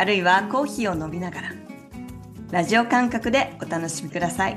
[0.00, 1.52] あるいはコーヒーを飲みながら
[2.50, 4.56] ラジオ感覚でお楽しみください。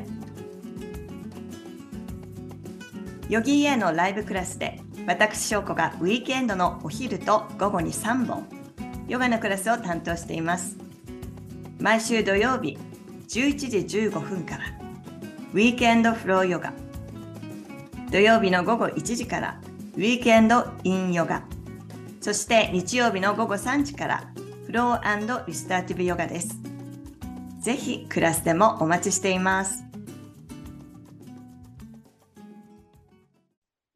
[3.27, 8.47] ヨギーエのライブクラスで私翔子がウィークエンドのお昼と午後に3本
[9.09, 10.77] ヨガのクラスを担当しています。
[11.77, 12.77] 毎週土曜日
[13.27, 14.63] 11時15分から
[15.53, 16.71] ウィークエンドフローヨガ。
[18.09, 19.59] 土曜日の午後1時から
[19.95, 21.43] ウィークエンドインヨガ。
[22.21, 24.23] そして日曜日の午後3時から
[24.73, 26.57] ローリスターティブヨガです。
[27.61, 29.83] ぜひクラスでもお待ちしています。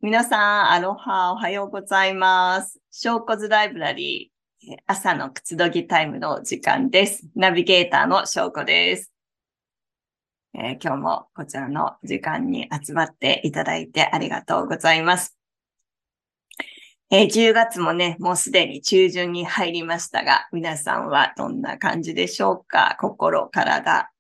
[0.04, 2.80] 皆さん、アロハ、おはようございます。
[2.92, 7.28] 証拠図ライブラリー、朝のくつどぎタイムの時間です。
[7.36, 9.12] ナビゲーターの証拠です。
[10.54, 15.37] えー、今日もこちらの時間に集まっていただいてありがとうございます。
[17.10, 22.98] えー、10月もね、もうすでに中旬に入りましたが、皆さんはどんな感じでしょうか？
[23.00, 24.12] 心、体。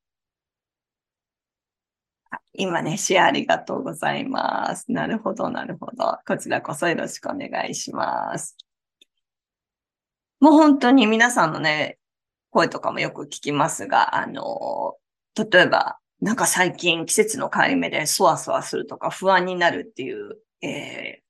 [2.53, 4.89] 今ね、シェアありがとうございます。
[4.89, 6.17] なるほど、なるほど。
[6.25, 8.55] こちらこそよろしくお願いします。
[10.39, 11.99] もう本当に皆さんのね、
[12.51, 14.95] 声とかもよく聞きますが、あの、
[15.35, 21.26] 例えば、なんか最近季節の変わり目でそわそわするとか不安になるっていう、えー、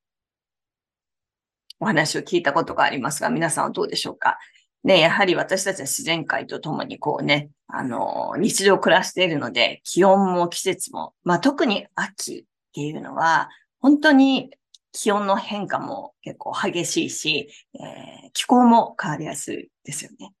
[1.80, 4.38] お話を聞いたことがありますが、皆さんはどうでしょうか？
[4.84, 12.44] ね、やはり私たちは自然界と共にこうね、あの、日常を暮らしているので、気温も季節も、まあ特に秋っ
[12.74, 13.50] ていうのは、
[13.80, 14.50] 本当に
[14.92, 20.32] 気温の変化も結構激しいし、えー、気候も変わりやすいですよね。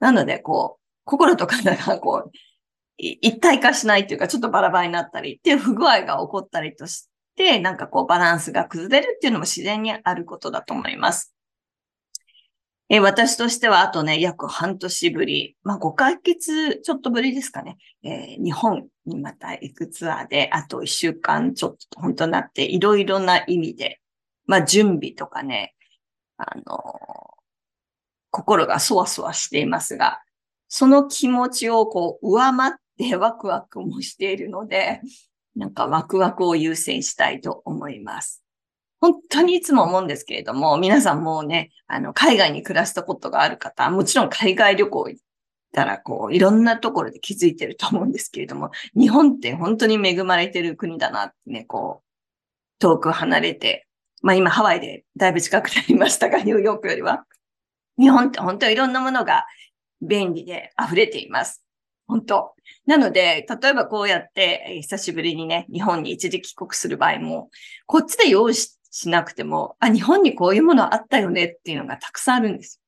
[0.00, 2.30] なので、こう、心と体がこう、
[2.98, 7.08] 一体化しないっていうか、ちょっとバラバラになったりっていう不具合が起こったりとし、
[7.60, 11.36] なんかこうバランスが崩れるっていうのも自然にあることだと思います。
[12.88, 24.00] え私としてはあとね、約半年ぶり、まあ5ヶ月ちょっとぶりですかね、えー、日本にまた行くツアーで、あと1週間ちょっと本当になって、いろいろな意味で、
[24.46, 25.74] まあ準備とかね、
[26.36, 26.66] あのー、
[28.30, 30.22] 心がそわそわしていますが、
[30.68, 35.00] その気持ちをこう上回ってワクワクもしているので、
[35.56, 38.42] なんかワクワクを優先したいと思います。
[39.00, 45.22] 本当にいつも思うんですけれども、皆さんもうね、あの、海外に暮らしたことがある方、もちろん海外旅行行っ
[45.72, 52.06] たら、こう、いろんなところで気づいてると思うんですけれども、日本って本当に恵まれてる国だなってね、こう、
[52.78, 53.86] 遠く離れて、
[54.22, 57.24] まあ今ハワイでだいぶ近くなりましたが、ニューヨークよりは。
[57.98, 59.46] 日本って本当にいろんなものが
[60.02, 61.65] 便利で溢れています。
[62.06, 62.54] 本当。
[62.86, 67.50] なので、例えばこうやって、久しぶりにね、日本に一時帰国する場合も、
[67.86, 72.80] こっちで用意しなくても、あ、日本にこういうものあったよねっていうのがたくさんあるんです。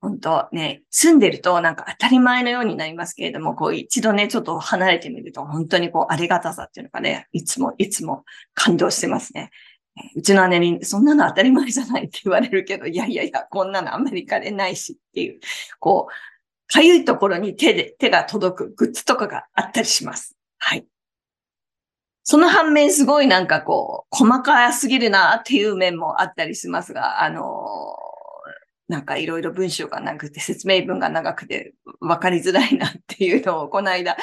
[0.00, 8.24] 本当ね、住んでるとなんか当たり前のようになりますけれども、こう一度ね、ちょっと離れてみると、本当にこうありがたさっていうのがね、いつもいつも
[8.54, 9.50] 感動してますね。
[10.16, 15.40] うちの姉に、そんなの当たり前じゃないって言われるけど、いやいやいや、こんなのアメリカでないしっていう、
[15.78, 16.12] こう、
[16.72, 20.36] かゆいところに手で、手が届くグッズとかがあったりします。
[20.58, 20.86] はい。
[22.22, 34.16] その反面すごいなんかこう、細かすぎるなっていう面もあったりしますが、あのー、なんかいろいろ文章がなくて説明文が長くて分かりづらいなっていうのをこの間、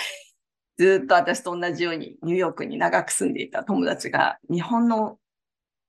[0.78, 5.18] ずっと私と同じようにニューヨークに長く住んでいた友達が日本の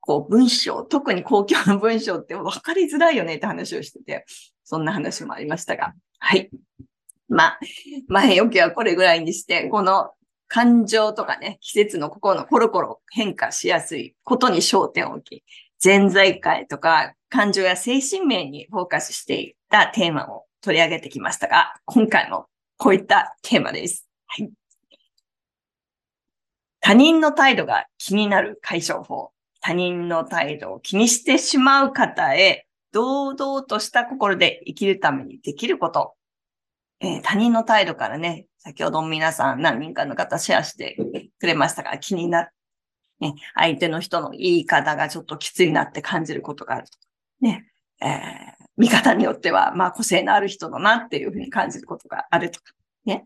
[0.00, 4.25] こう文章、特に公共の文章って分かりづらいよねって話をしてて、
[4.64, 6.50] そんな話もありましたが、はい。
[7.29, 7.61] まあ、
[8.09, 10.12] 前置きはこれぐらいにして、この
[10.49, 15.44] 感情とかね、季節の心のコロコロ変化しやすいことに焦点を置き、
[15.79, 22.47] 潜在界とか感情や精神面にフォーカスしていったテーマを取り上げてきましたが、今回も
[22.79, 24.09] こういったテーマです。
[24.26, 24.50] はい。
[26.81, 29.31] 他人の態度が気になる解消法。
[29.61, 36.14] 他人の態度を気にしてしまう方へ堂々とした心で生きるためにできること。
[37.00, 40.96] えー、他人の態度からね、先ほど皆さん何人かの方シェアして
[41.38, 42.52] くれましたが、気になる。
[43.20, 46.99] ね、相手の人の言い方がちょっときついなって感じることがあると。
[47.40, 47.67] ね、
[48.00, 48.11] えー、
[48.76, 52.73] 見方によっては、まあ個性のある人だなっていうふうに感じることがあるとか、
[53.05, 53.25] ね。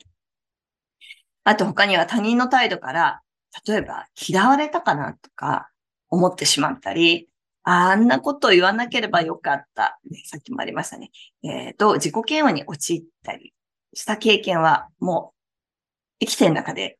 [1.44, 3.20] あと他には他人の態度から、
[3.66, 5.70] 例えば嫌われたかなとか
[6.08, 7.28] 思ってしまったり、
[7.64, 9.98] あんなことを言わなければよかった。
[10.10, 11.10] ね、さっきもありましたね。
[11.42, 13.54] えっ、ー、と、自己嫌悪に陥ったり
[13.94, 15.32] した経験はも
[16.20, 16.98] う生きてる中で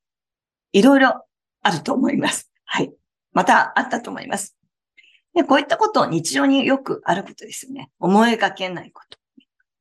[0.73, 1.25] いろいろ
[1.63, 2.51] あると思います。
[2.65, 2.93] はい。
[3.33, 4.57] またあったと思います。
[5.35, 7.91] で、こういったことを日常によくあることですよね。
[7.99, 9.19] 思いがけないこと。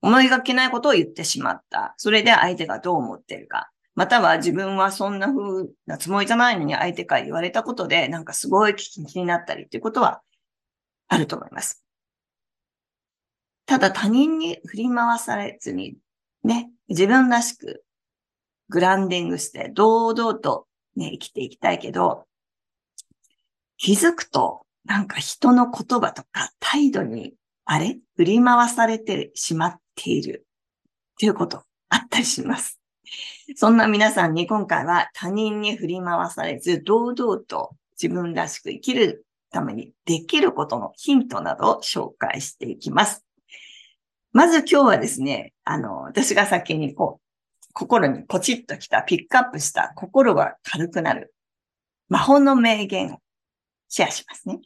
[0.02, 1.94] 思いがけないことを言ってしまった。
[1.98, 3.70] それで相手がどう思ってるか。
[3.94, 10.22] または自分はそんな風なつもりじゃないのに相手から言われたことでなんかすごい気になったりっていうことは
[11.12, 11.84] あると思います。
[13.66, 15.98] ただ他人に振り回されずに
[16.44, 17.84] ね、自分らしく
[18.70, 22.26] グランディングして堂々とね、生きていきたいけど、
[23.78, 27.34] 気づくとなんか人の言葉とか態度に
[27.66, 30.46] あれ振り回されてしまっている
[31.14, 32.80] っていうことあったりします。
[33.58, 37.72] そんな皆さんに今回は他人に振り回されず堂々と
[38.02, 43.26] 自分らしく生きるためにできることのヒントなどを紹介していきます。
[44.34, 51.34] まず今日はですね、あの、私が先にこう、心にポチッときた、ピックアップした心が軽くなる
[52.10, 53.20] 魔法の名言を
[53.88, 54.60] シェアしますね。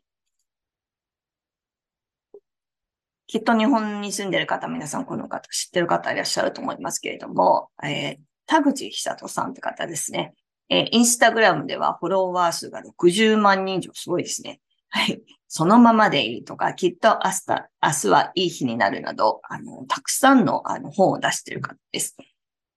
[3.28, 10.34] きっと日本に住んでる方、皆さんこの方知ってる方いらっしゃると思いますけれども、えー、田口久人さんって方ですね。
[10.70, 14.60] えー、インスタグラムではフォロワー数が60万人以上、すごいですね。
[14.96, 15.22] はい。
[15.50, 22.16] そのままでいいとか、きっと明日、明日はいい日になるなど、あの、たくさんのあの本を出している方です。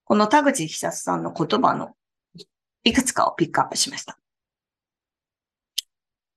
[0.03, 1.95] この田口久さんの言葉の
[2.83, 4.19] いくつかをピックアップしました。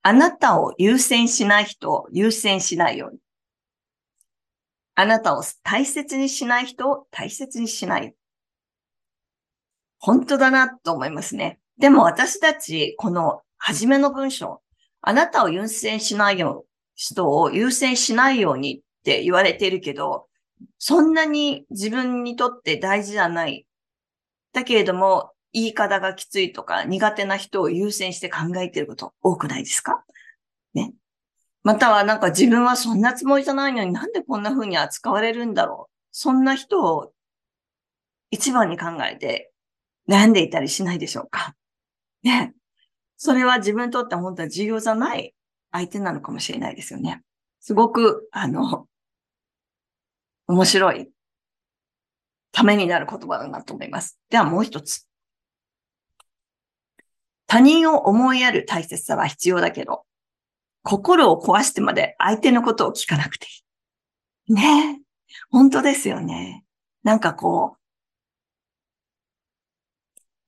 [0.03, 3.19] あなたを優先しない人を優先しないように。
[4.93, 8.13] あなたを大切にしない人を大切にしない。
[9.97, 11.59] 本当だなと思いますね。
[11.79, 14.61] でも私たち、この初めの文章、
[15.01, 20.27] あなたを優先しないよう、人を優先しないようにって言われているけど、
[20.77, 23.65] そんなに自分にとって大事じゃない。
[24.53, 30.05] だけれども、言い方がきついとか苦手な人を優先して考えていること多くないですか？
[30.73, 30.93] ね？
[31.63, 35.93] またはなんか自分はそんなつもりじゃないのになんでこんな風に扱われるんだろう？
[36.11, 37.11] そんな人を
[38.29, 39.51] 一番に考えて
[40.07, 41.53] 悩んでいたりしないでしょうか？
[42.23, 42.53] ね？
[43.23, 45.35] それは自分にとって本当は重要じゃない
[45.71, 47.21] 相手なのかもしれないですよね。
[47.59, 48.87] すごく、あの、
[50.47, 51.07] 面白い
[52.51, 54.17] ためになる言葉だなと思います。
[54.31, 55.07] ではもう一つ。
[57.45, 60.03] 他人を思いやる大切さは必要だけど、
[60.81, 63.49] 心を壊してまで相手のことを聞かなくてい
[64.49, 64.53] い。
[64.55, 65.01] ねえ。
[65.51, 66.63] 本当ですよね。
[67.03, 67.80] なんかこう、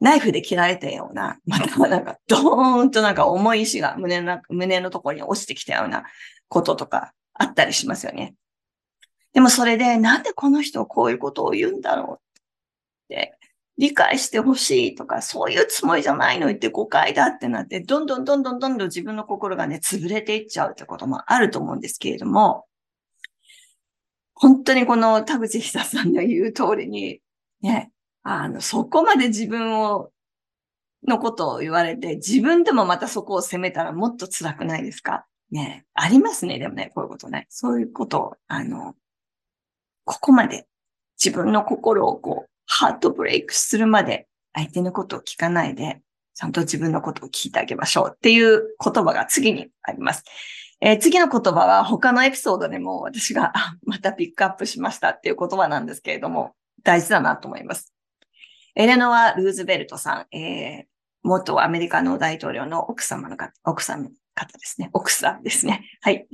[0.04, 6.04] ナイフで切られたような、 またはなんかドーンとなんか重い石が胸の胸のところに落ちてきたような
[6.50, 8.36] こととかあったりしますよね。
[9.32, 13.38] でもそれでなんでこの人こういうことを言うんだろうって
[13.78, 22.66] 理解してほしいとか、そういうつもりじゃないのって誤解だってなって、どんどんどんどんどんどん自分の心がね、潰れていっちゃうってこともあると思うんですけれども、
[24.36, 27.22] 本当にこの田口久さんの言う通りに、
[27.62, 27.93] ね、
[28.24, 30.10] あの、そこまで自分を、
[31.06, 35.26] のことを言われて、自分でもまたそこを責めたらもっと辛くないですか？
[35.52, 37.46] ね、ありますね、でもね、こういうことね。
[37.50, 38.96] そういうことを、あの、
[40.06, 40.66] ここまで
[41.24, 46.02] 自分の心をこう、ハートブレイクするまで相手のことを聞かないで、
[46.34, 50.24] ちゃんと自分のことを聞いてあげましょうっていう言葉が次にあります。
[50.82, 53.54] えー、次の言葉は他のエピソードでも私が
[53.86, 57.93] またピックアップしましたっていう言葉なんですけれども、大事だなと思います。
[58.76, 60.86] エレノア・ルーズベルトさん、えー、
[61.24, 64.90] 元アメリカの大統領の奥様の方、奥さんの方ですね。
[64.94, 65.86] 奥さんですね。
[66.02, 66.28] はい。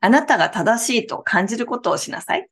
[0.00, 2.48] あなたが正しいと感じることをしなさい。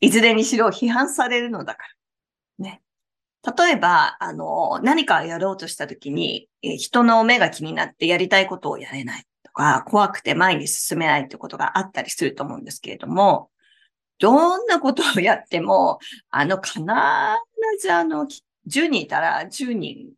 [0.00, 1.84] いずれにしろ批判されるのだか
[2.58, 2.64] ら。
[2.64, 2.82] ね。
[3.56, 13.50] 例えば、あの、何かやろうとしたときに、え人の目が気になってやりたいことをやれないとか、怖くて前に進めないってことがあったりすると思うんですけれども、
[14.18, 15.98] どんなことをやっても、
[16.30, 16.80] あの、必
[17.80, 18.26] ずあの、
[18.66, 20.12] 10人いたら10人、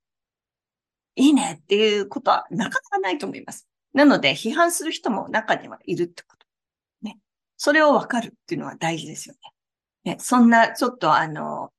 [1.16, 3.66] いいねっていうことはなかなかないと思います。
[3.92, 6.46] なので、批判する人も中にはいるってこと。
[7.02, 7.18] ね。
[7.56, 9.34] それをわかるっていうのは大事ですよ
[10.04, 10.12] ね。
[10.12, 11.72] ね、そんな、ちょっとあの、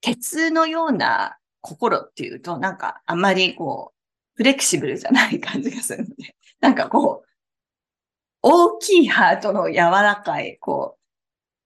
[0.00, 3.96] 鉄のような心っていうと、なんかあまりこう、
[4.36, 7.28] フレキシブルじゃない感じがするので、なんかこう、
[8.42, 11.00] 大きいハートの柔らかい、こう、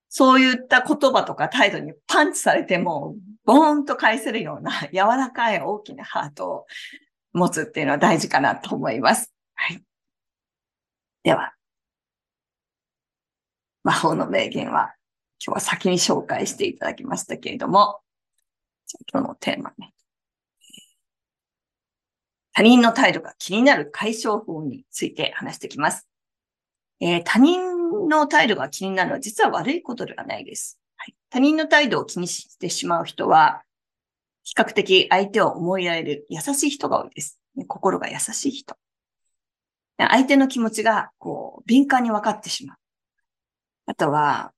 [0.09, 6.67] そういった言葉とか態度にパンチされても、ボーンと返せるような柔らかい大きなハートを
[7.33, 9.33] 持つっていうのは大事かなと思います。
[9.55, 9.83] はい。
[11.23, 11.55] では、
[13.85, 14.95] 魔法の名言は
[15.45, 18.01] 今日は先に紹介していただきましたけれども、
[18.87, 19.95] じゃ今日のテーマね。
[22.53, 26.10] 他人の態度が気になる解消法について話してきます。
[27.01, 30.79] えー、他人の態度が気になるのは実は悪いことではないです。
[30.97, 33.63] はい、他人の態度を気にしてしまう人は、
[34.45, 37.41] 比較的相手を思いやれる優しい人が多いです。
[37.69, 38.77] 心が優しい人。
[39.97, 42.77] 相手の気持ちが、こう、敏感に分かってしまう。
[43.87, 44.53] あとは、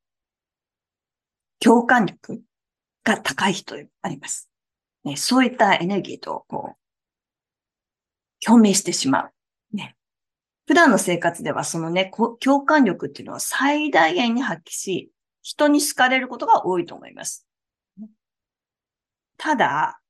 [1.58, 2.42] 共感力
[3.04, 4.49] が高い人あります。
[5.04, 9.76] ね、そういったエネルギーと、こう、共鳴してしまう。
[9.76, 9.96] ね。
[10.66, 15.11] 普段の生活ではそのね、共感力っていうのを最大限に発揮し、
[15.42, 17.47] 人に好かれることが多いと思います。
[19.37, 20.00] ただ、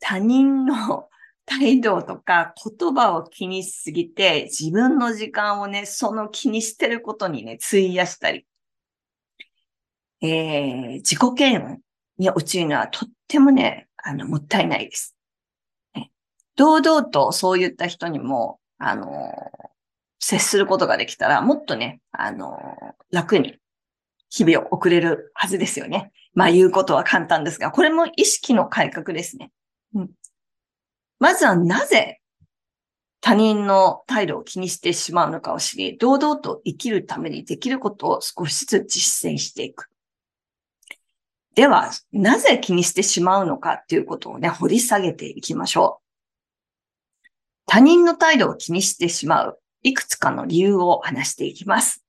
[0.00, 1.08] 他人の
[1.46, 8.46] 態度とか言葉を気にしすぎて、自分の時間をね、その気にしてることにね、費やしたり、
[10.20, 11.80] えー、自己嫌悪
[12.18, 15.16] に陥るのはとってもね、あの、もったいないです。
[15.94, 16.12] ね、
[16.56, 19.69] 堂々とそういった人にも、あの、
[20.20, 22.76] 接することができたら、もっとね、あの、
[23.10, 23.58] 楽に
[24.28, 26.12] 日々を送れるはずですよね。
[26.34, 29.50] まあ言うことは簡単ですが、これも意識の改革ですね。
[29.94, 30.10] うん、
[31.18, 32.20] まずはなぜ
[33.20, 39.88] 他人の態度を気にしてしまうのかを知り、堂々と生きるためにできることを少しずつ実践していく。
[41.54, 47.30] では、なぜ気にしてしまうのかっていうことをね、掘り下げていきましょう。
[47.66, 52.04] 他人の態度を気にしてしまういくつかの理由を話していきます。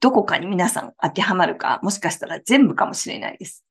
[0.00, 3.64] どこかに皆さん当てはまるか、もしかしたら全部かもしれないです。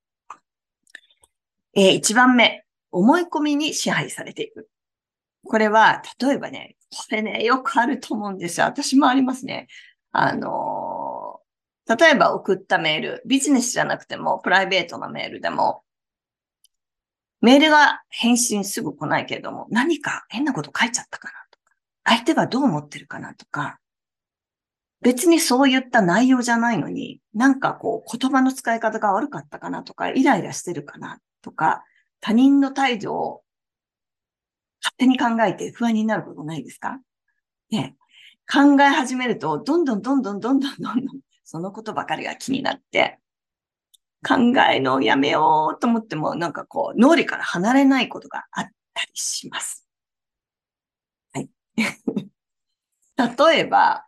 [1.74, 4.70] えー、1番目、思い込みに支配されていく。
[5.46, 8.66] これは、例えばね、これね、よくあると思うんですよ。
[8.66, 9.68] 私もありますね。
[10.12, 15.84] あのー、例えば送ったメール、ビジネスじゃなくても、プライベートなメールでも、
[17.42, 21.34] メールが返信すぐ来ないけれども、何か変なこと書いちゃったかな、
[22.12, 23.80] 相手がどう思ってるかなとか、
[25.02, 31.86] 別にそういった内容じゃないのに、なんかこう言葉の使い方が悪かったかなとか、イライラしてるかなとか、
[32.20, 33.44] 他人の態度を
[34.84, 37.00] 勝手に考えて不安になることないですか？
[37.72, 37.96] ね。
[38.52, 43.20] 考え始めると、どんどんどんどんどんどんどんどん、そのことばかりが気になって、
[44.28, 44.36] 考
[44.70, 49.81] えのやめようと思っても、なんかこう、脳裏から離れないことがあったりします。
[53.18, 54.06] 例えば、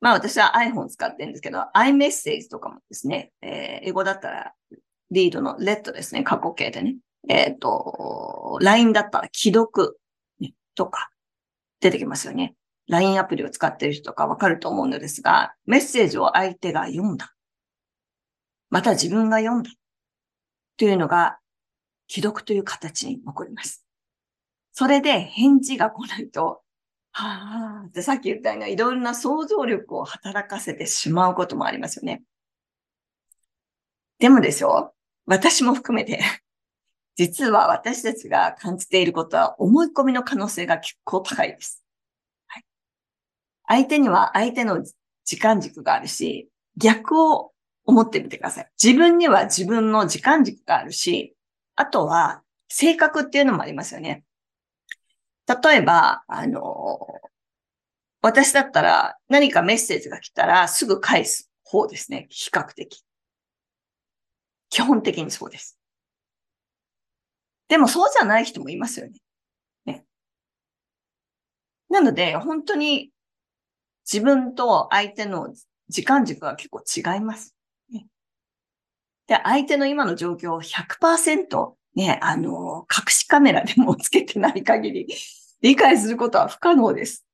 [0.00, 4.52] まあ私は iPhone 使ってるんですけど、iMessage とかもですね、えー、英語だったら、
[5.10, 6.96] リードのレッドですね、過去形でね。
[7.28, 9.98] えっ、ー、と、LINE だったら既読、
[10.40, 11.10] ね、とか
[11.80, 12.54] 出てきますよね。
[12.88, 17.34] LINE アプリを使ってる人とかわかると思うのですが、メッセージを相手が読んだ。
[18.70, 19.70] また自分が読んだ。
[20.76, 21.38] というのが、
[22.08, 23.85] 既読という形に残ります。
[24.78, 26.60] それで返事が来ないと、
[27.10, 32.22] はあ、ってさっき言ったようないろんな想像力を働かせてしまうこともありますよね。
[34.18, 34.92] でもですよ、
[35.24, 36.20] 私も含めて、
[37.16, 41.82] 実は私たちが感じていることは思い込みの可能性が結構高いです。
[42.46, 42.64] はい、
[43.66, 44.84] 相手には相手の
[45.24, 47.52] 時間軸があるし、逆を
[47.86, 48.70] 思ってみてください。
[48.82, 51.34] 自分には自分の時間軸があるし、
[51.76, 54.25] あとは性格っていうのもありますよね。
[55.46, 56.98] 例えば、あの、
[58.20, 62.26] 私だったら何かメッセージが来たらすぐ返す方ですね。
[62.30, 63.04] 比較的。
[64.68, 65.78] 基本的にそうです。
[67.68, 69.14] でもそうじゃない人もいますよね。
[69.84, 70.04] ね。
[71.88, 73.10] なので、本当に
[74.10, 75.54] 自分と相手の
[75.88, 77.54] 時間軸が結構違います。
[77.90, 78.06] ね、
[79.26, 85.06] で、相手の今の状況を100%ね、あの、隠しカメラでもつけてない限り、
[85.62, 87.26] 理解することは不可能です。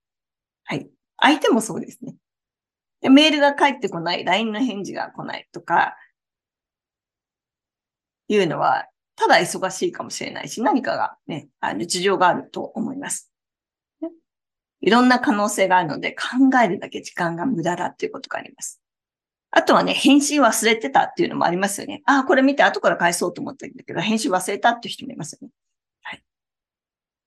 [0.65, 0.89] はい。
[1.19, 2.15] 相手もそうですね。
[3.01, 5.97] でメールが返ってこない、LINE の返事が来ないとか、
[8.29, 8.87] いうのは、
[9.17, 13.31] ただ忙しいかもしれないし、何かがね、あの、事情があると思います。
[14.81, 18.81] いろんな可能性があるので、考えるだけ時間が無駄だっていうことがあります。
[19.51, 22.03] あとはね、返信忘れてたっていうのもありますよね。
[22.07, 25.51] ああ、これ見て後から返そうと思ったんだけど、返信忘れたっていう人もいますよね。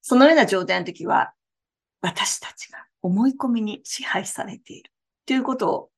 [0.07, 1.33] そのような状態の時は、
[1.99, 4.91] 私たちが思い込みに支配されている
[5.25, 5.89] ということを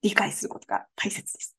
[0.00, 1.54] 理解することが大切です。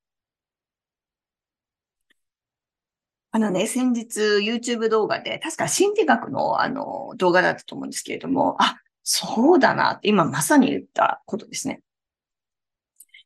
[3.30, 11.84] あのね、先日 YouTube 動画で、確か心理学のあの動画だったと思うんですけれども、あ、そうだなって今まさに言ったことですね。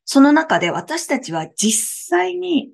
[0.04, 2.72] その中で私たちは実際に、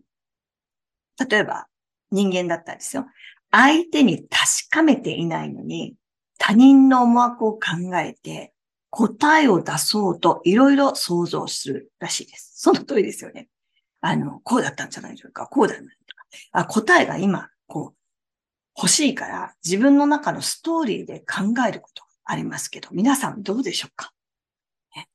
[1.30, 1.68] 例えば
[2.10, 3.06] 人間だったんですよ。
[3.56, 5.94] 相手に確かめていないのに、
[6.38, 7.60] 他人の思惑を考
[7.98, 8.52] えて、
[8.90, 12.52] 答えを出そうといろいろ想像するらしいです。
[12.56, 13.48] その通りですよね。
[14.00, 15.46] あの、こうだったんじゃないでしょうか。
[15.46, 15.82] こうだった
[16.50, 17.96] あ、答えが今、こう、
[18.76, 24.12] 欲しいから自分の中のストーリーで考えることがありますけど、皆さんどうでしょうか、
[24.96, 25.08] ね、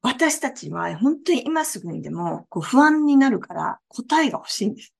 [0.00, 4.94] 私たちは本当に今すぐにでもこう不安になるから答えが欲しいんです。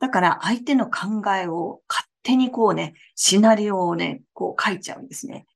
[0.00, 5.46] だから相手の考えを勝手にこうね、シナリオをね、こう書いちゃうんですね。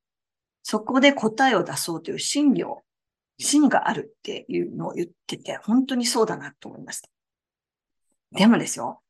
[0.62, 2.82] そこで答えを出そうという心理を、
[3.38, 7.08] 心があるっていうのを言ってて、本当にそうだなと思いました。
[8.32, 9.00] でもですよ、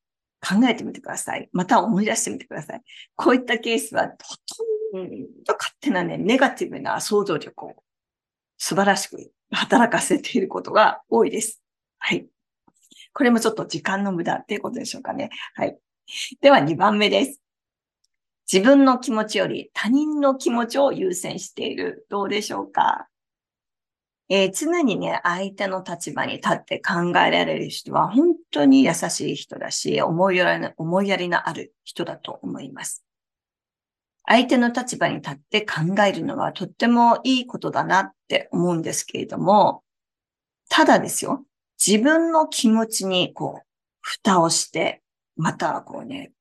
[0.40, 1.48] 考えてみてください。
[1.52, 2.82] また思い出してみてください。
[3.14, 4.08] こういったケースは、ほ
[4.92, 5.08] とん
[5.44, 7.74] ど勝手なね、ネガティブな想像力を
[8.58, 11.62] 素晴らしく働かせていることが多いです。
[11.98, 12.26] はい。
[13.12, 15.30] これもちょっと時間の無駄っていうことでしょうかね。
[15.54, 15.78] はい。
[16.40, 17.40] では2番目です。
[18.50, 22.06] 自分の気持ちより他人の気持ちを優先している。
[22.10, 23.08] どうでしょうか？
[24.28, 33.04] えー、常にね、相手の立場に立って考えられる人は本当に優しい人だし、思いやり、思いやりのある人だと思います。
[34.24, 39.82] 相手の立場に立って考えるのはとってもいいことだなって思うんですけれども、
[40.70, 41.44] ただですよ、
[41.84, 43.66] 自分の気持ちにこう、
[44.00, 45.02] 蓋をして、
[45.36, 46.32] またはこうね、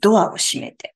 [0.00, 0.94] ドアを閉めて、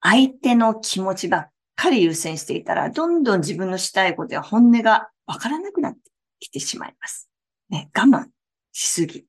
[0.00, 5.98] 相手の気持ちばっかり優先していたら、どんどん自分のしたいことや本音がわからなくなって
[6.40, 7.30] きてしまいます。
[7.70, 8.26] ね、我慢
[8.72, 9.24] しすぎ。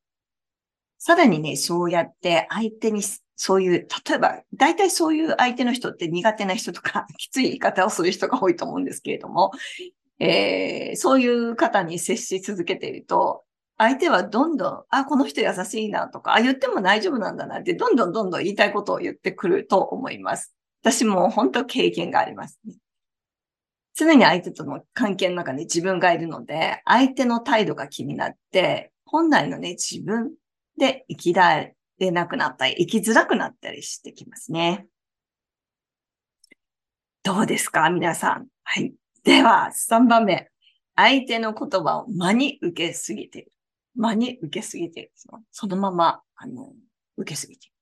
[0.97, 3.01] さらにね、そうやって相手に、
[3.37, 9.51] そういう、例えば、大体そういう相手の人って苦手な人とか、 きつい言い方をする人が多いと思うんですけれども、
[10.19, 13.43] えー、そういう方に接し続けていると、
[13.77, 20.55] 相手はどんどん、あ、この人優しいなとか、あ、言っても大丈夫なんだなって、どんどんどんどん言いたいことを言ってくると思います。
[20.81, 22.75] 私も本当経験がありますね。
[23.97, 30.31] 常に相手との関係の中に自分がいるので、相手の態度が気になって、本来のね、自分
[30.77, 34.87] で生きられなくなったり、生きづらくなったりしてきますね。
[37.23, 37.89] どうですか？
[37.89, 38.47] 皆さん。
[38.63, 38.93] はい。
[39.25, 40.51] では、3番目。
[40.95, 43.51] 相手の言葉を真に受けすぎている。
[43.95, 45.11] 真に受けすぎている。
[45.51, 46.71] そのまま、あの、
[47.17, 47.75] 受けすぎている。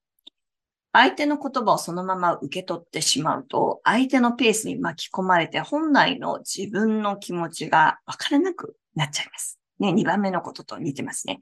[0.93, 9.59] 相手の言葉をそのまま受け取ってしまうと、相手のペースに巻き込まれて、本来の自分の気持ちが分からなくなっちゃいます。
[9.79, 11.41] ね、2番目のことと似てますね。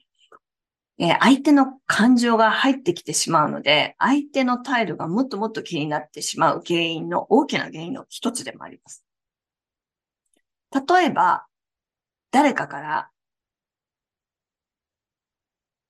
[0.98, 9.06] えー、相手の感情が入ってきてしまうので、相手の態度がもっともっと気になってしまう原因の大きな原因の一つでもあります。
[10.74, 11.46] 例えば、
[12.32, 13.10] 誰かから、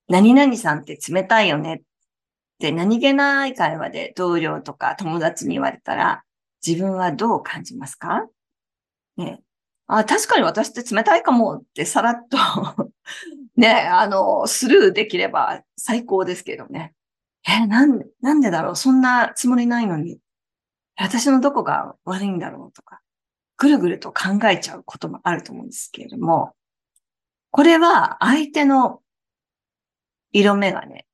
[0.08, 1.82] 何々さんって冷たいよね
[2.60, 6.24] で、何気ない会話で同僚とか友達に言われたら、
[6.66, 8.28] 自分はどう感じますか？
[9.18, 9.42] ね。
[9.88, 12.38] あ、確かに私って冷たいかもってさらっと
[13.58, 16.94] ね、あの、スルーできれば最高ですけどね。
[17.48, 18.78] え、なん、なんでだろう？
[18.78, 20.20] そんなつもりないのに。
[20.98, 22.74] 私のどこが悪いんだろう？
[22.74, 23.01] とか、
[23.62, 26.56] ぐるぐると考えちゃうこともあると思うんですけれども、
[27.52, 29.02] これは相手の
[30.32, 31.06] 色眼鏡で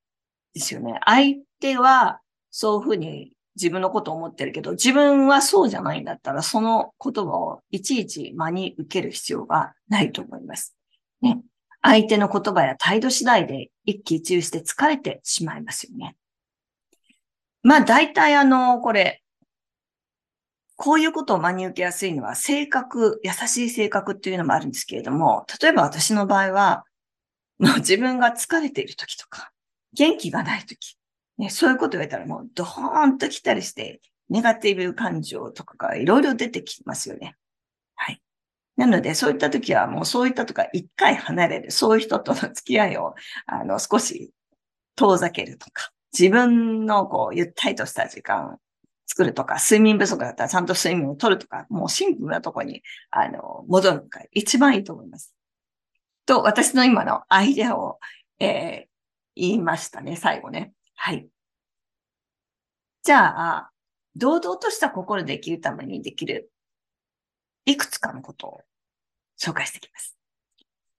[0.54, 0.98] すよね。
[1.04, 10.74] 相手はそういうふうに自分のことを思ってるけど、自分はそうじゃないんだったら、その言葉をいちいち真に受ける必要がないと思います。
[11.20, 11.42] ね。
[11.82, 16.16] 相手の言葉や態度次第で一喜一憂して疲れてしまいますよね。
[17.62, 19.22] まあ大体あの、これ、
[20.78, 26.84] こういうことを真に受けやすいのは性格、優しい性格っていうのもあるんですけれども、例えば私の場合は、
[27.58, 29.50] もう自分が疲れている時とか、
[29.92, 30.96] 元気がないとき、
[31.36, 37.34] ね、そういうこと言われたらもうドーンと来たりして、ネガティブ感情とかがいろいろ出てきますよね。
[37.96, 38.22] はい。
[38.76, 41.72] なので、そういったときはもうそういったとか一回離れる。
[41.72, 44.30] そういう人との付き合いを、あの、少し
[44.94, 48.60] 遠ざけるとか、自分のこう、ゆったりとした時間
[49.08, 55.34] 作るとか、睡眠不足だったらちゃんと睡眠を取るとか、もうシンプルなとこに、あの、戻るのが一番いいと思います。
[56.26, 57.98] と、私の今のアイデアを、
[58.38, 58.86] えー、
[59.34, 60.72] 言いましたね、最後ね。
[60.94, 61.26] はい。
[63.02, 63.70] じゃあ、
[64.14, 66.50] 堂々とした心で生きるためにできる
[67.64, 68.60] いくつかのことを
[69.40, 70.18] 紹介していきます。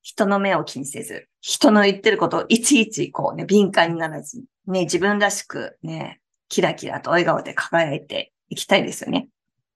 [0.02, 6.18] 人の目を気にせず、人の言ってることをいちいちこうね、敏感にならずに、ね、自分らしくね、
[6.49, 9.29] キラキラと笑顔で輝いていきたいですよね。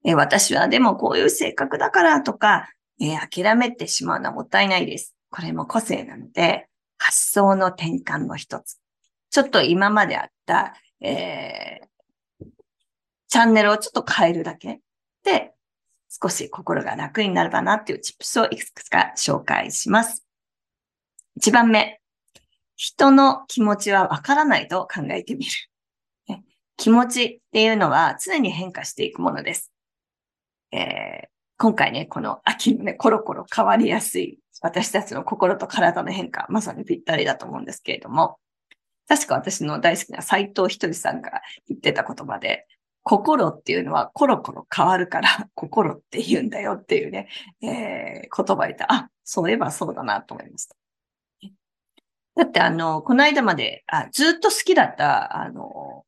[0.03, 5.15] え私はでもこういう性格だからとか、え諦めてしまうのはもったいないです。
[5.29, 8.79] これも個性なので、発想の転換の一つ。
[9.29, 12.45] ちょっと今まであった、えー、
[13.27, 14.81] チャンネルをちょっと変えるだけ
[15.23, 15.53] で、
[16.09, 20.25] 少し心が楽になればなっていうチップスをいくつか紹介します。
[21.35, 21.99] 一番目。
[22.75, 25.51] 人の気持ちはわからないと考えてみる。
[26.83, 29.71] 気持ちっていうのは常に変化していくものです。
[30.73, 38.37] えー、今回ね、この秋のね、コロコロ変わりやすい私たちの心と体の変化、まさにぴったりだと思うんですけれども、
[39.07, 42.67] 確か私の大好きな斎藤ひとりさんが言ってた言葉で、
[43.03, 47.29] 心っていうのはコロコロ変わるから心って言うんだよっていうね、
[47.61, 50.75] えー、言葉で、あ、そういえばそうだなと思いました。
[52.35, 56.03] だってあの、この間まであずっと好きだった、あの、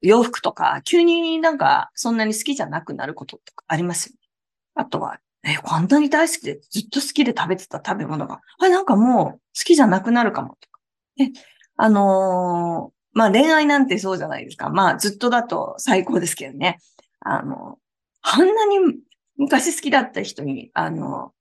[0.00, 4.10] 洋服とか、急になんかそんなに好きじゃなくなることとかあります？
[4.10, 4.20] よね。
[4.74, 10.80] あとは、え、こんなに大好きでずっと好きで食べてた食べ物が、あれなんかもう好きじゃなくなるかもとか。
[11.18, 11.30] え、
[11.76, 14.68] あのー、まあ恋愛なんてそうじゃないですか。
[14.68, 16.78] まあずっとだと最高ですけどね。
[17.20, 17.78] あの、
[18.22, 18.78] あんなに
[19.36, 21.32] 昔好きだった人に、あの、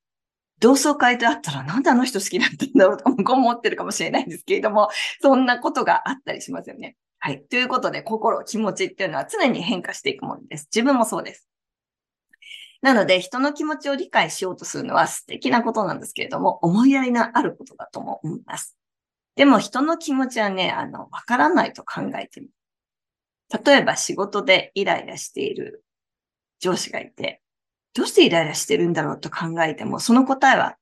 [0.60, 4.89] 同窓会であったらなんであの人好きだったんだろうと思ってるかもしれないんですけれども、
[5.22, 6.96] そんなことがあったりしますよね。
[7.26, 7.42] はい。
[7.42, 10.70] ということで、心、気持ちっていうのは常に変化していくものです。
[10.72, 11.50] 自分もそうです。
[12.84, 18.78] なので、人の気持ちを理解しようとするのは素敵なことなんですけれども、思いやりのあることだとも思います。
[19.36, 22.54] でも、人の気持ちはね、あの、わからないと考えてみる。
[23.66, 25.84] 例えば、仕事でイライラしている
[26.60, 27.42] 上司がいて、
[27.96, 30.78] どうしてイライラしてるんだろうと考えても、その答えは、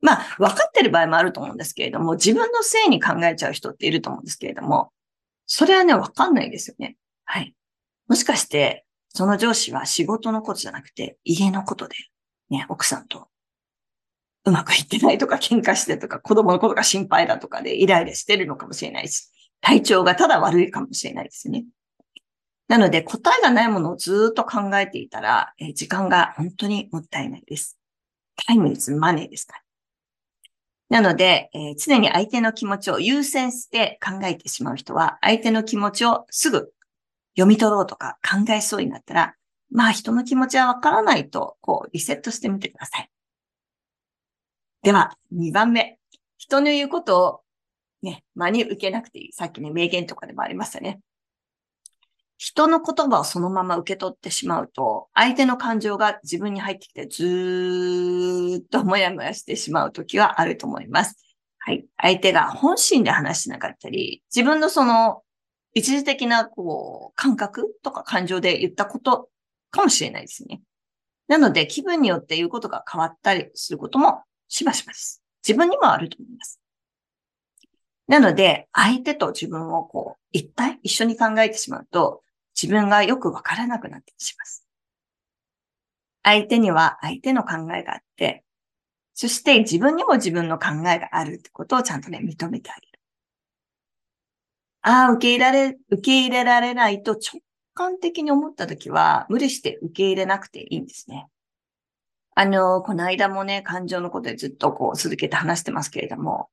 [0.00, 4.90] まあ、分かってる場合もあると思うんですけれども、自分のせいに考えちゃう人っていると思うんですけれども、
[5.46, 6.96] それはね、わかんないですよね。
[7.24, 7.54] はい。
[8.08, 11.94] もしかして、その上司は仕事のことじゃなくて、家のことで、
[12.50, 13.28] ね、奥さんと
[14.44, 19.30] うまくいってないとか喧嘩してとか、子供のことが心配だとかでイライラしてるのかもしれないし、
[19.62, 21.64] 体調がただ悪いかもしれないですね。
[22.68, 27.78] なので、答えがないものをずっと考えていたら、え時間が本当にもったいないです。
[28.46, 29.63] タイムイズマネーですから。
[30.94, 36.70] なので、えー、常に相手の気持ちを優先して考えてしまう人は、相手の気持ちをすぐ
[37.34, 39.34] 読み取ろうとか考えそうになったら、
[39.72, 43.10] まあ人の気持ちはわからないと、こうリセットしてみてください。
[44.84, 45.98] では、2番目。
[46.36, 47.40] 人の言うことを
[48.04, 49.32] ね、真に受けなくていい。
[49.32, 51.00] さっきね、名言とかでもありましたね。
[52.44, 61.16] 人の言葉をそのまま受け取ってしまうと、相手の感情が自分に入ってきてずーっともやもやしてしまう時はあると思います。
[61.58, 61.86] はい。
[61.96, 65.22] 相手が本心で話しなかったり、自分のその
[65.72, 69.30] 一時的なこう感覚とか感情で言ったこと
[69.70, 70.60] かもしれないですね。
[71.28, 75.22] なので気分によって言うことが変わったりすることもしばしばです。
[75.42, 76.60] 自分にもあると思います。
[78.06, 82.20] なので、相手と自分をこう、一体一緒に考えてしまうと、
[82.60, 84.66] 自分がよくわからなくなってします。
[86.22, 88.44] 相手には相手の考えがあって、
[89.14, 93.00] そして自分にも自分の考えがあるってことをちゃんとね、認めてあげる。
[94.82, 97.40] ああ、受け入れられ、受け入れられないと直
[97.74, 101.28] 感的に思ったときは、無理して受け入れなくていいんですね。
[102.34, 106.48] あの、この間もね、感情のことでずっとこう続けて話してますけれども、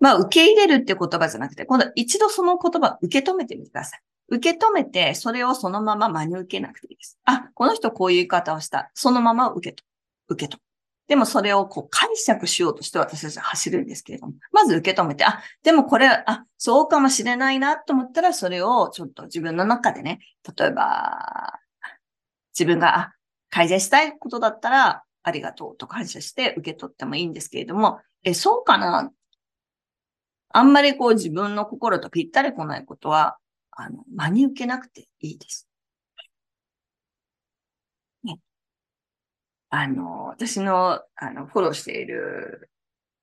[0.00, 4.00] まあ、受け入れるって言葉じゃなくて、今度一度その言葉受け止めてみてください。
[4.28, 7.18] 受け止めて、それをそのまま真に受けなくていいです。
[7.24, 8.90] あ、この人こういう言い方をした。
[8.94, 9.84] そのまま受けと、
[10.28, 10.58] 受けと。
[11.08, 20.18] でもそれをこう解釈しようとして私たちは走るんですけれども、まず受け止めて、あ、でもこれ、あ、そうかもしれないなと思ったら、それをちょっと自分の中でね、
[20.58, 21.60] 例えば、
[22.58, 23.12] 自分が、
[23.48, 29.10] 改善したいことだったら、ありがとうと感謝して受け取ってもいいんですけれども、え、そうかな
[30.50, 33.38] あんまりこう自分の心とぴったり来ないことは、
[33.76, 35.68] あの、真に受けなくていいです。
[38.24, 38.40] ね。
[39.70, 42.70] あの、私の、あの、フォローしている、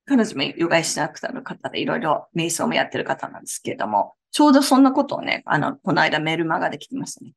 [0.06, 7.34] 彼女もヨガイシナクタの方でいろいろ瞑想もやってる方なんですけれども、ちょうどそんなことをね、あの、この間メールマガで来てましたね。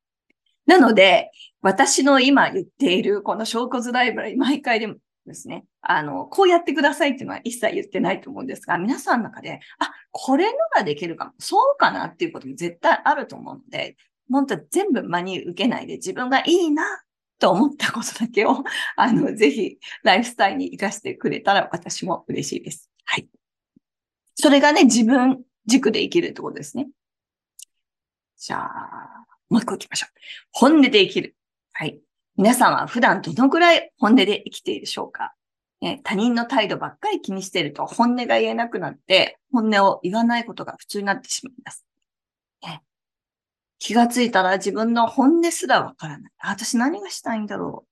[0.67, 1.31] なので、
[1.63, 13.97] 私の今言っているこの証拠図ライブラリ、毎回でもですね、あの、こうやってくださいっていうのは一切言ってないと思うんですが、皆さんの中で、あ、これのができるかも、そうかなっていうことも絶対あると思うので、
[14.31, 16.85] 本当全部真に受けないで自分がいいな、
[17.39, 18.65] と思ったことだけを、
[18.97, 22.91] あの、ぜひ、ライフスタイルに活かしてくれたら私も嬉しいです。
[23.05, 23.29] はい。
[24.35, 26.89] それがね、自分軸で生きるってことですね。
[28.37, 30.19] じゃあ、もう一個行きましょう。
[30.53, 31.37] 本音で生きる。
[31.73, 32.01] はい。
[32.39, 35.33] 皆さんは普段どのくらい本音で生きているでしょうか、
[35.81, 41.87] ね、他人の態度ばっかり気にしていると本音が言えなくなって、本音を言わないことが普通になってしまいます。
[42.63, 42.83] ね、
[43.79, 46.33] 気がついたら自分の本音すらわからない。
[46.43, 47.89] 私何がしたいんだろう？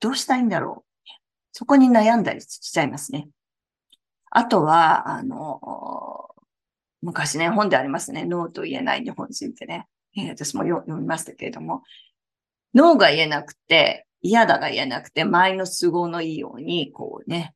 [0.00, 1.08] どうしたいんだろう？
[1.52, 3.28] そこに悩んだりしちゃいますね。
[4.30, 6.28] あとは、あの、
[7.00, 8.24] 昔ね、本でありますね。
[8.24, 9.86] ノーと言えない日本人ってね。
[10.16, 11.82] えー、私も読みましたけれども、
[12.78, 17.54] ノーが言えなくて、嫌だが言えなくて、前の都合のいいように、こうね、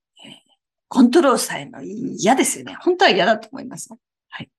[0.89, 2.77] コントロールさえの嫌ですよね。
[2.81, 3.89] 本当は嫌だと思います。
[4.29, 4.51] はい。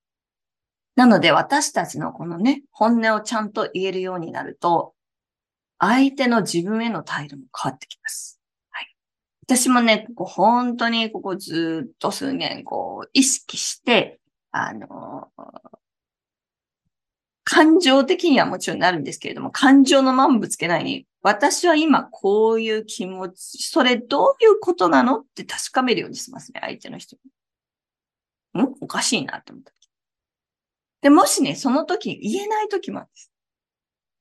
[0.95, 4.93] なので、私たちのこのね、本音をちゃんと言えるようになると、
[5.79, 8.39] 相手の自分への態度も変わってきます。
[8.71, 8.95] はい。
[9.43, 14.19] 私もね、ここ本当にここずっと数年、こう、意識して、
[14.51, 15.27] あの、
[17.53, 27.15] 感情的にはもちろんなるんですけれども、感情のままぶつけないに、私は今こういう気持ち、それどういうことなのって確かめるようにしますね、相手の人
[28.55, 28.63] に。
[28.63, 29.71] んおかしいなって思った。
[31.01, 33.31] で、もしね、その時言えない時もあるんです。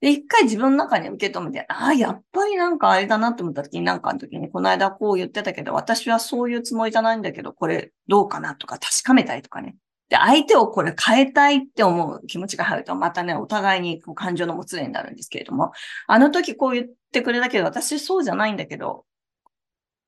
[0.03, 9.77] で、一回自分の中に受け止めて、ああ、やっぱりなんかあれだなって思った時に、なんかの時に、この間こう言ってたけど、私はそういうつもりじゃないんだけど、これどうかなとか確かめたいとかね。
[10.09, 15.73] で、相手をこれ変えたいって思う気持ちが入ると、またね、お互いにこう感情のもつれになるんですけれども、
[16.07, 19.05] あの時こう言ってくれたけど、私そうじゃないんだけど、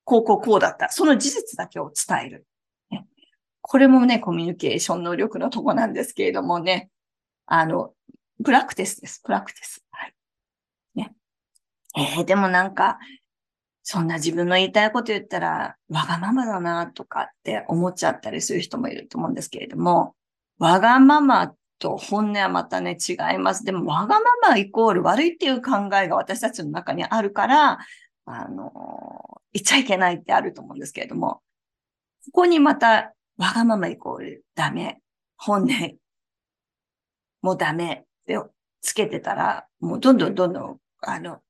[0.05, 0.91] こうこうこうだった。
[0.91, 2.47] その事実だけを伝える。
[2.91, 3.07] ね、
[3.63, 6.91] これもね、コミュニケーション能力のとこなんですけれどもね、
[7.47, 7.93] あの、
[8.45, 9.23] プラクティスです。
[9.25, 9.85] プラクティス。
[9.91, 10.15] はい。
[10.95, 11.15] ね。
[11.97, 12.99] えー、でもなんか、
[13.87, 20.15] そんな自分の言いたいこと言ったら、わがままだなとかって思っちゃったりする人もいると思うんですけれども、
[20.59, 23.63] わがままと本音はまたね、違います。
[23.63, 27.79] でも、わがままイコール悪いっていう考えが私たちの中にあるから、
[28.25, 31.43] あの、言っちゃいけないってあると思うんですけれども、
[32.27, 35.03] ここにまた、わがままイコールダメ、
[35.37, 35.69] 本音
[37.43, 38.39] もダメって
[38.81, 41.41] つけてたら、もうどんどんどんどん、あの、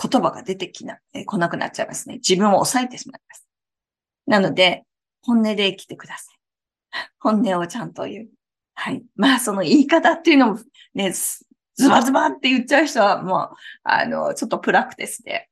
[0.00, 2.16] 言葉が出てきな、え来なくなっちゃいますね。
[2.16, 3.46] 自分を抑えてしまいます。
[4.26, 4.84] なので、
[5.22, 7.08] 本音で生きてください。
[7.18, 8.28] 本音をちゃんと言う。
[8.74, 9.04] はい。
[9.16, 10.58] まあ、その言い方っていうのも
[10.94, 15.48] ね、ズバズバって言っちゃう人はもう、あの、ちょっとプラクティスで、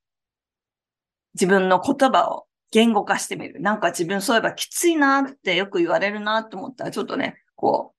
[1.35, 3.61] 自分の言葉を言語化してみる。
[3.61, 7.95] なんか自分そういえばきついなってよく言われるなと思ったら、ちょっとね、こ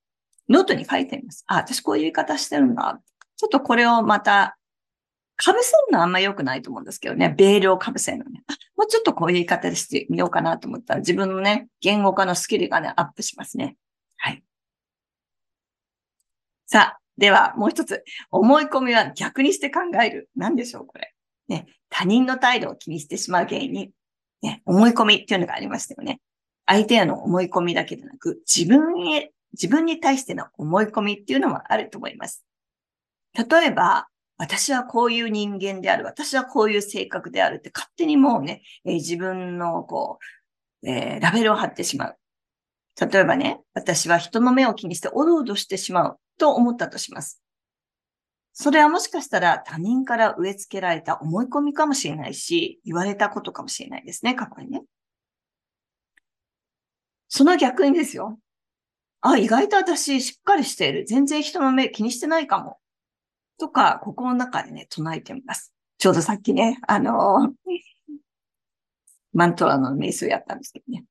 [0.50, 1.44] う、ノートに書いてみます。
[1.48, 3.00] あ、私こういう言い方してるんだ。
[3.38, 4.58] ちょっとこれをまた
[5.44, 5.58] 被せる
[5.92, 7.34] のはあんま良くないと思うんですけどね。
[7.36, 8.44] ベールを被せるのね。
[8.78, 13.76] もうちょっとこういう言い方でしてみようかなと思ったら、自分のね、言語化のスキルがね、アップしますね。
[14.18, 14.44] はい。
[16.68, 18.04] さあ、では、もう一つ。
[18.30, 20.30] 思い込みは逆にして考える。
[20.36, 21.14] 何でしょう、これ。
[21.48, 21.66] ね。
[21.90, 23.92] 他人の態度を気にしてしまう原因に、
[24.42, 26.22] ね、思い込みっていうのがありましたよね。
[26.66, 32.46] 相手への思い込みだけでなく、自分へ、自分に対しての思い込みっていうのもあると思います。
[33.34, 34.08] 例えば、
[34.42, 40.18] 私はこういう人間である、私はこういう性格であるって勝手にもうね、えー、自分のこ
[40.82, 42.18] う、えー、ラベルを貼ってしまう。
[43.00, 47.40] 例えばね、私は人の目を気にしておどおどしてしまうと思ったとします。
[48.54, 54.82] それはもしかしたら他人から植え付けられた思い込みかもしれないし、言われたことかもしれないですね、過去にね。
[57.28, 58.40] その逆にですよ。
[59.22, 61.06] あ、意外と私しっかりしている。
[61.06, 62.81] 全然人の目気にしてないかも。
[63.62, 65.72] とか、ここの中でね、唱えてみます。
[66.00, 67.54] ちょうどさっきね、あの
[69.34, 71.06] マントラの瞑想やったんですけどね。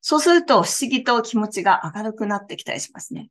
[0.00, 3.28] そうすると不思議と気持ちが明るくなってきたりしますね。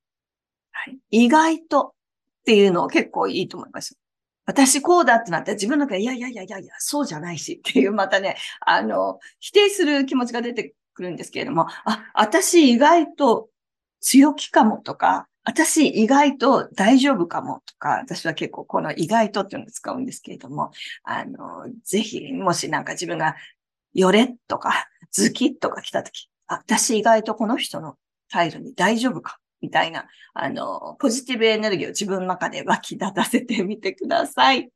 [0.71, 0.97] はい。
[1.09, 1.93] 意外と
[2.41, 3.97] っていうのを結構いいと思います。
[4.45, 13.47] 私こうだってなったら自分の中で、いやいやいやいやいや、そうじゃないしっていう、またね、あの、否定する気持ちが出てくるんですけれども、あ、私意外と
[14.01, 20.71] 強気かもとか、私意外と大丈夫かもとか、私は結構この意外とっていうのを使うんですけれども、
[21.03, 23.35] あの、ぜひ、もしなんか自分が、
[23.93, 27.95] よれとか、ズキとか来たとき、私意外とこの人の
[28.29, 34.69] 態度に大丈夫かみたいな、あの、ポジティブエネルギーを自分の中で湧き立たせてみてください。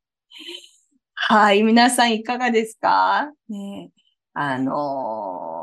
[1.16, 1.64] はい。
[1.64, 3.32] 皆さんいかがですか？
[3.50, 3.90] ね
[4.34, 5.59] あの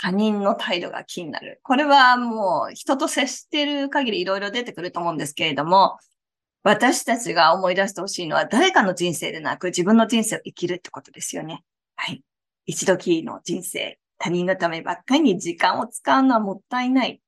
[0.00, 1.58] 他人の態度が気になる。
[1.64, 5.98] これはもう人と接してる限りいろいろ出てくると思うんですけれども、
[6.62, 11.64] 私たちが思い出してほしいのは誰かの人生でなく自分の人生を生きるってことですよね。
[11.96, 12.22] はい。
[12.64, 17.20] 一度きりの人生、他人のためばっかりに時間を使うのはもったいない。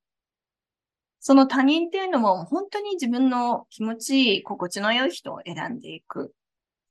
[1.19, 6.33] その他人っていうのも本当に自分の気持ちいい、心地の良い人を選んでいく。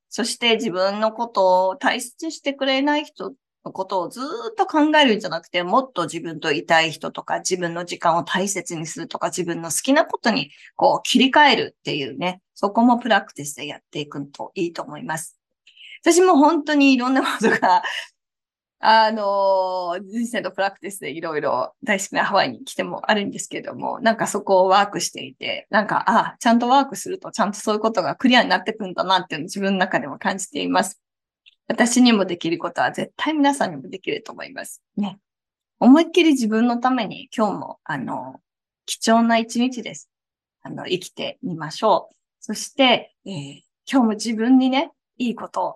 [0.09, 3.33] そして自分のことを大切にしてくれない人
[3.65, 15.37] のことをずっと考えるんじゃなくて、もっと自分といたい人とか、自分の時間を大切にするとか、自分の好きなことにこう切り替えるっていうね、そこもプラクティスでやっていくといいと思います。
[16.03, 17.83] 私も本当にいろんなことが、
[18.81, 31.01] あの、人生のプラクティスでいろいろ大好きなハワイに来てもあるんですけども、なんかそこをワークしていて、なんか、ああ、ちゃんとワークするとちゃんとそういうことがクリアになってくんだなっていうのを自分の中でも感じています。
[31.69, 34.81] 私にもできることは絶対皆さんにもできると思います。
[34.97, 35.19] ね。
[35.79, 38.41] 思いっきり自分のために今日も、あの、
[38.87, 40.09] 貴重な一日です。
[40.63, 42.15] あの、生きてみましょう。
[42.39, 45.75] そして、えー、今日も自分にね、いいことを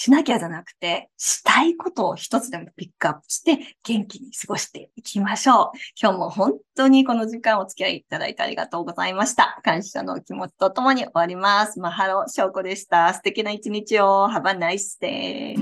[0.00, 5.78] しなきゃじゃなくて、したいことを一つでもピックアップして元気に過ごしていきましょう。
[6.00, 9.60] 今日も本当にこの時間お付き合いいただいてありがとうございました。
[9.64, 11.80] 感謝の気持ちとともに終わります。
[11.80, 13.12] マハロー、翔子でした。
[13.12, 14.28] 素敵な一日を。
[14.28, 15.56] Have a nice day.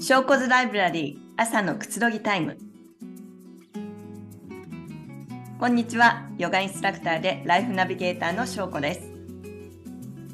[0.00, 2.56] 翔子ズライブラリー朝のくつろぎタイム。
[5.62, 6.28] こんにちは。
[6.38, 9.12] ヨガインストラクターでライフナビゲーターの翔子です。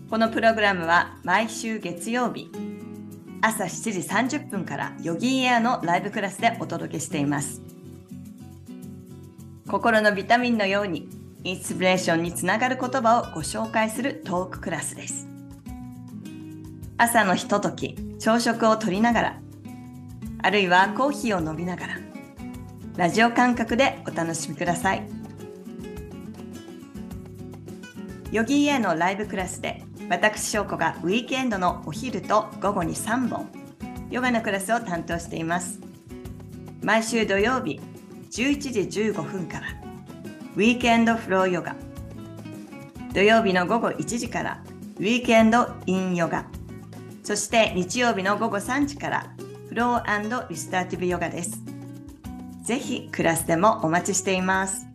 [0.08, 2.50] このプログラムは毎週月曜日
[3.42, 7.60] 朝7時30分からヨギーエアのライブクラスでお届けしています。
[9.68, 11.10] 心のビタミンのように
[11.44, 15.28] インスピレーションにつながる言葉をご紹介するトーククラスです。
[16.96, 19.40] 朝のひととき、朝食をとりながら、
[20.40, 21.98] あるいはコーヒーを飲みながら、
[22.96, 25.17] ラジオ感覚でお楽しみください。
[28.30, 33.48] ヨギーエのライブクラスで私翔子がウィークエンドのお昼と午後に3本
[34.10, 35.80] ヨガのクラスを担当しています。
[36.82, 37.80] 毎週土曜日
[38.30, 39.66] 11時15分から
[40.56, 41.74] ウィークエンドフローヨガ。
[43.14, 44.62] 土曜日の午後1時から
[44.98, 46.46] ウィークエンドインヨガ。
[47.22, 49.26] そして日曜日の午後3時から
[49.68, 51.62] フローリスターティブヨガです。
[52.62, 54.87] ぜひクラスでもお待ちしています。